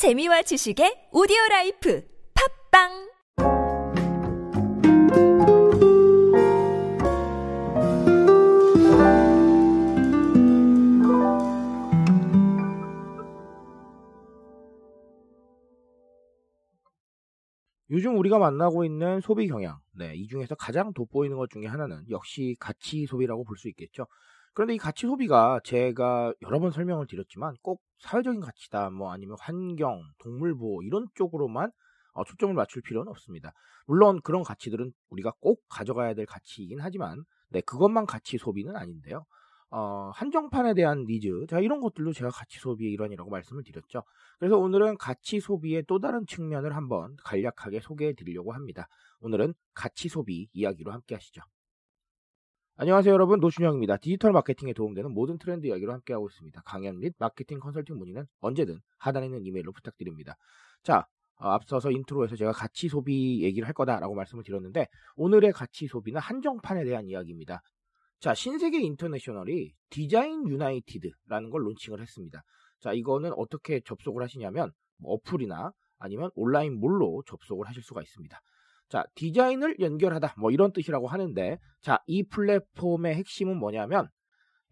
[0.00, 2.02] 재미와 지식의 오디오 라이프
[2.72, 2.88] 팟빵
[17.90, 22.56] 요즘 우리가 만나고 있는 소비 경향, 네, 이 중에서 가장 돋보이는 것 중에 하나는 역시
[22.58, 24.06] 가치 소비라고 볼 수 있겠죠.
[24.54, 30.02] 그런데 이 가치 소비가 제가 여러 번 설명을 드렸지만 꼭 사회적인 가치다, 뭐 아니면 환경,
[30.18, 31.70] 동물 보호 이런 쪽으로만
[32.12, 33.52] 어, 초점을 맞출 필요는 없습니다.
[33.86, 39.24] 물론 그런 가치들은 우리가 꼭 가져가야 될 가치이긴 하지만, 네, 그것만 가치 소비는 아닌데요.
[39.70, 44.02] 어, 한정판에 대한 니즈, 자, 이런 것들도 제가 가치 소비의 일환이라고 말씀을 드렸죠.
[44.40, 48.88] 그래서 오늘은 가치 소비의 또 다른 측면을 한번 간략하게 소개해 드리려고 합니다.
[49.20, 51.42] 오늘은 가치 소비 이야기로 함께 하시죠.
[52.82, 53.98] 안녕하세요 여러분 노준영입니다.
[53.98, 56.62] 디지털 마케팅에 도움되는 모든 트렌드 이야기로 함께하고 있습니다.
[56.64, 60.34] 강연 및 마케팅 컨설팅 문의는 언제든 하단에 있는 이메일로 부탁드립니다.
[60.82, 61.06] 자,
[61.36, 64.86] 어, 앞서서 intro에서 제가 가치 소비 얘기를 할 거다라고 말씀을 드렸는데
[65.16, 67.60] 오늘의 가치 소비는 한정판에 대한 이야기입니다.
[68.18, 72.42] 자, 신세계 인터내셔널이 디자인 유나이티드라는 걸 론칭을 했습니다.
[72.78, 78.40] 자, 이거는 어떻게 접속을 하시냐면 뭐 어플이나 아니면 온라인 몰로 접속을 하실 수가 있습니다.
[78.90, 84.08] 자, 디자인을 연결하다 뭐 이런 뜻이라고 하는데 자, 이 플랫폼의 핵심은 뭐냐면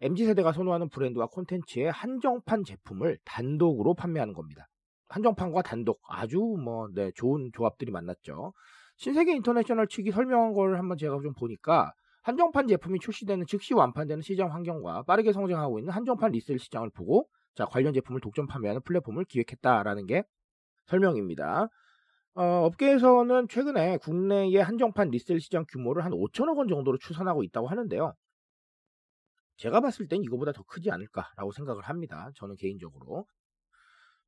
[0.01, 4.67] MZ세대가 선호하는 브랜드와 콘텐츠의 한정판 제품을 단독으로 판매하는 겁니다.
[5.07, 8.53] 한정판과 단독 아주 뭐 네, 좋은 조합들이 만났죠.
[8.97, 14.53] 신세계 인터내셔널 측이 설명한 걸 한번 제가 좀 보니까 한정판 제품이 출시되는 즉시 완판되는 시장
[14.53, 20.05] 환경과 빠르게 성장하고 있는 한정판 resell 시장을 보고 자 관련 제품을 독점 판매하는 플랫폼을 기획했다라는
[20.05, 20.23] 게
[20.87, 21.69] 설명입니다.
[22.35, 28.13] 어, 업계에서는 최근에 국내의 한정판 resell 시장 규모를 한 5천억 원 정도로 추산하고 있다고 하는데요.
[29.57, 32.29] 제가 봤을 땐 이거보다 더 크지 않을까라고 생각을 합니다.
[32.35, 33.25] 저는 개인적으로.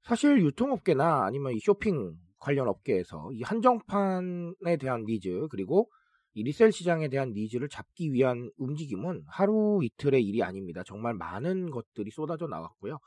[0.04, 5.90] 사실 유통업계나 아니면 이 쇼핑 관련 업계에서 이 한정판에 대한 니즈 그리고
[6.34, 10.81] 이 resell 시장에 대한 needs를 잡기 위한 움직임은 하루 이틀의 일이 아닙니다.
[10.86, 12.98] 정말 많은 것들이 쏟아져 나왔고요.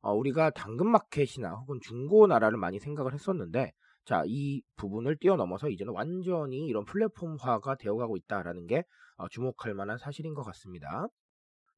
[0.00, 3.72] 어, 우리가 당근마켓이나 혹은 중고나라를 많이 생각을 했었는데
[4.06, 8.84] 자, 이 부분을 뛰어넘어서 이제는 완전히 이런 플랫폼화가 되어가고 있다라는 게
[9.16, 11.08] 어, 주목할 만한 사실인 것 같습니다.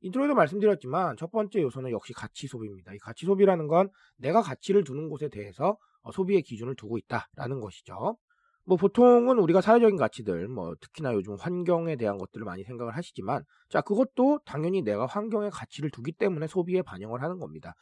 [0.02, 2.92] intro에도 말씀드렸지만 첫 번째 요소는 역시 가치 소비입니다.
[2.92, 8.18] 이 가치 소비라는 건 내가 가치를 두는 곳에 대해서 어, 소비의 기준을 두고 있다라는 것이죠.
[8.64, 13.80] 뭐 보통은 우리가 사회적인 가치들, 뭐 특히나 요즘 환경에 대한 것들을 많이 생각을 하시지만, 자
[13.80, 17.72] 그것도 당연히 내가 환경에 가치를 두기 때문에 소비에 반영을 하는 겁니다.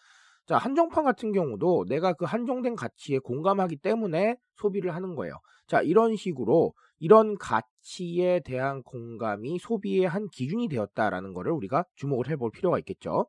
[0.47, 5.35] 자 한정판 같은 경우도 내가 그 한정된 가치에 공감하기 때문에 소비를 하는 거예요.
[5.67, 12.53] 자 이런 식으로 이런 가치에 대한 공감이 소비의 한 기준이 되었다라는 것을 우리가 주목을 해볼
[12.53, 13.27] 필요가 있겠죠.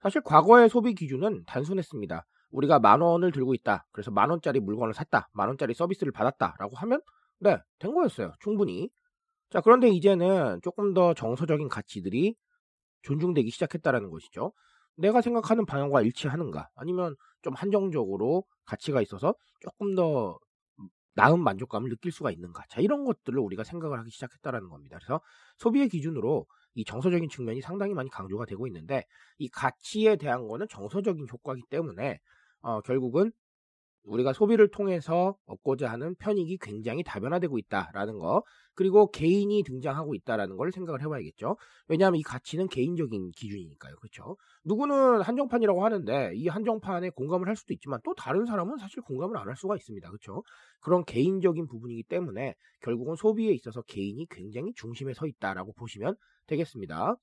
[0.00, 2.26] 사실 과거의 소비 기준은 단순했습니다.
[2.50, 3.86] 우리가 만 원을 들고 있다.
[3.92, 5.28] 그래서 만 원짜리 물건을 샀다.
[5.32, 7.00] 만 원짜리 서비스를 받았다라고 하면
[7.40, 8.32] 네, 된 거였어요.
[8.40, 8.90] 충분히.
[9.50, 12.36] 자, 그런데 이제는 조금 더 정서적인 가치들이
[13.02, 14.52] 존중되기 시작했다라는 것이죠.
[14.96, 16.68] 내가 생각하는 방향과 일치하는가?
[16.74, 20.38] 아니면 좀 한정적으로 가치가 있어서 조금 더
[21.14, 22.64] 나은 만족감을 느낄 수가 있는가?
[22.68, 24.96] 자, 이런 것들을 우리가 생각을 하기 시작했다라는 겁니다.
[24.98, 25.20] 그래서
[25.58, 29.04] 소비의 기준으로 이 정서적인 측면이 상당히 많이 강조가 되고 있는데
[29.38, 32.18] 이 가치에 대한 거는 정서적인 효과이기 때문에
[32.62, 33.32] 어, 결국은
[34.04, 38.42] 우리가 소비를 통해서 얻고자 하는 편익이 굉장히 다변화되고 있다라는 거
[38.74, 41.56] 그리고 개인이 등장하고 있다라는 걸 생각을 해봐야겠죠.
[41.88, 43.94] 왜냐하면 이 가치는 개인적인 기준이니까요.
[43.96, 44.36] 그렇죠.
[44.64, 49.48] 누구는 한정판이라고 하는데 이 한정판에 공감을 할 수도 있지만 또 다른 사람은 사실 공감을 안
[49.48, 50.08] 할 수가 있습니다.
[50.08, 50.42] 그렇죠.
[50.80, 57.16] 그런 개인적인 부분이기 때문에 결국은 소비에 있어서 개인이 굉장히 중심에 서 있다라고 보시면 되겠습니다.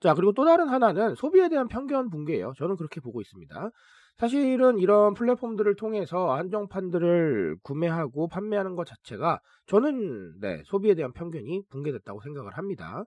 [0.00, 2.52] 자, 그리고 또 다른 하나는 소비에 대한 편견 붕괴예요.
[2.56, 3.70] 저는 그렇게 보고 있습니다.
[4.18, 12.20] 사실은 이런 플랫폼들을 통해서 한정판들을 구매하고 판매하는 것 자체가 저는 네, 소비에 대한 편견이 붕괴됐다고
[12.22, 13.04] 생각을 합니다.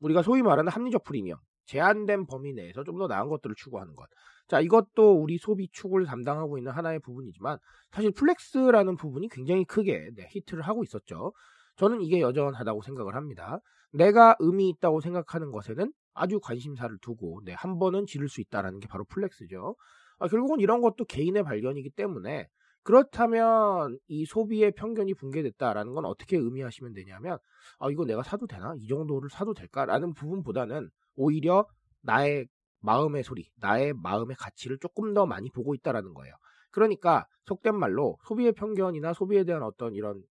[0.00, 4.06] 우리가 소위 말하는 합리적 프리미엄, 제한된 범위 내에서 좀 더 나은 것들을 추구하는 것.
[4.48, 7.58] 자, 이것도 우리 소비 축을 담당하고 있는 하나의 부분이지만
[7.92, 11.32] 사실 flex라는 부분이 굉장히 크게 네, 히트를 하고 있었죠.
[11.76, 13.60] 저는 이게 여전하다고 생각을 합니다.
[13.92, 18.88] 내가 의미 있다고 생각하는 것에는 아주 관심사를 두고 네, 한 번은 지를 수 있다라는 게
[18.88, 19.76] 바로 flex죠.
[20.18, 22.48] 아, 결국은 이런 것도 개인의 발견이기 때문에
[22.82, 27.38] 그렇다면 이 소비의 편견이 붕괴됐다라는 건 어떻게 의미하시면 되냐면
[27.78, 31.66] 아 이거 내가 사도 되나 이 정도를 사도 될까라는 부분보다는 오히려
[32.00, 32.46] 나의
[32.80, 36.34] 마음의 소리, 나의 마음의 가치를 조금 더 많이 보고 있다라는 거예요.
[36.70, 40.22] 그러니까 속된 말로 소비의 편견이나 소비에 대한 어떤 이런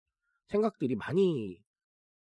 [0.47, 1.59] 생각들이 많이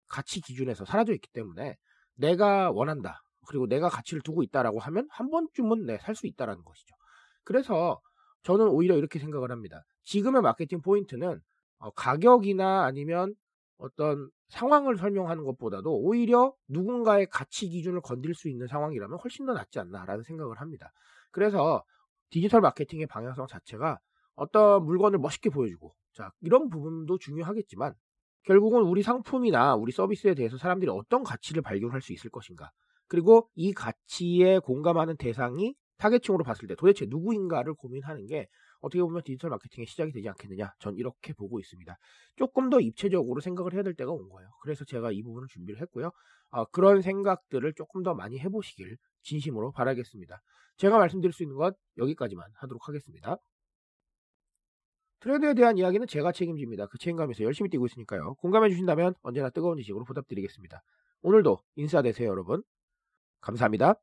[0.08, 1.78] 가치 기준에서 사라져 있기 때문에
[2.16, 3.22] 내가 원한다.
[3.48, 6.96] 그리고 내가 가치를 두고 있다라고 하면 한 번쯤은 내살수 있다라는 것이죠.
[7.44, 8.02] 그래서
[8.44, 9.84] 저는 오히려 이렇게 생각을 합니다.
[10.04, 11.40] 지금의 마케팅 포인트는
[11.80, 13.36] 어, 가격이나 아니면
[13.78, 19.80] 어떤 상황을 설명하는 것보다도 오히려 누군가의 가치 기준을 건들 수 있는 상황이라면 훨씬 더 낫지
[19.80, 20.92] 않나라는 생각을 합니다.
[21.32, 21.84] 그래서
[22.30, 24.00] 디지털 마케팅의 방향성 자체가
[24.36, 27.94] 어떤 물건을 멋있게 보여주고 자 이런 부분도 중요하겠지만
[28.44, 32.72] 결국은 우리 상품이나 우리 서비스에 대해서 사람들이 어떤 가치를 발견할 수 있을 것인가
[33.08, 38.48] 그리고 이 가치에 공감하는 대상이 타겟층으로 봤을 때 도대체 누구인가를 고민하는 게
[38.80, 41.96] 어떻게 보면 디지털 마케팅의 시작이 되지 않겠느냐 전 이렇게 보고 있습니다.
[42.36, 44.50] 조금 더 입체적으로 생각을 해야 될 때가 온 거예요.
[44.64, 46.12] 그래서 제가 이 부분을 준비를 했고요.
[46.50, 50.42] 어, 그런 생각들을 조금 더 많이 해보시길 진심으로 바라겠습니다.
[50.78, 53.38] 제가 말씀드릴 수 있는 것 여기까지만 하도록 하겠습니다.
[55.20, 56.88] 트레드에 대한 이야기는 제가 책임집니다.
[56.88, 58.34] 그 책임감에서 열심히 뛰고 있으니까요.
[58.36, 60.82] 공감해 주신다면 언제나 뜨거운 지식으로 보답드리겠습니다.
[61.22, 62.64] 오늘도 인사 되세요, 여러분.
[63.42, 63.96] 감사합니다.